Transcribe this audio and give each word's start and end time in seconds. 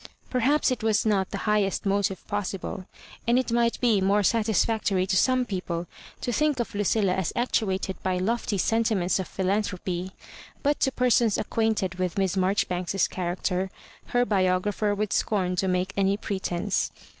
''Perhaps 0.31 0.71
it 0.71 0.81
was 0.81 1.05
not 1.05 1.29
the 1.29 1.37
highest 1.45 1.85
motive 1.85 2.25
possible, 2.27 2.87
and 3.27 3.37
it 3.37 3.51
might 3.51 3.79
be 3.79 4.01
more 4.01 4.23
satisfactory 4.23 5.05
to 5.05 5.15
9ome 5.15 5.47
people 5.47 5.85
to 6.21 6.33
think 6.33 6.59
of 6.59 6.73
Lucilla 6.73 7.13
as 7.13 7.31
actuated 7.35 8.01
by 8.01 8.17
lofty 8.17 8.57
sentiments 8.57 9.19
of 9.19 9.27
philanthropy; 9.27 10.11
but 10.63 10.79
to 10.79 10.91
persons 10.91 11.37
acquainted 11.37 11.99
with 11.99 12.17
Miss 12.17 12.35
Marjori 12.35 12.67
banks's 12.67 13.07
character, 13.07 13.69
her 14.07 14.25
biographer 14.25 14.95
would 14.95 15.13
scorn 15.13 15.55
to 15.55 15.67
make 15.67 15.93
any 15.95 16.17
pretence. 16.17 16.89